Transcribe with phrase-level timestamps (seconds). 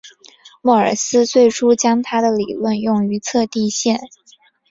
[0.63, 3.99] 莫尔斯最初将他的理论用于测地线。